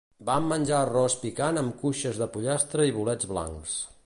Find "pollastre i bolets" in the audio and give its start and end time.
2.39-3.35